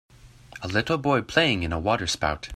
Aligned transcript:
A 0.63 0.67
little 0.67 0.97
boy 0.97 1.21
playing 1.21 1.61
in 1.61 1.71
a 1.71 1.77
water 1.79 2.07
spout. 2.07 2.49